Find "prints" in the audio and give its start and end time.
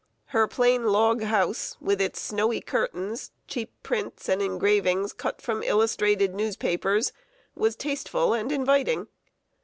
3.83-4.27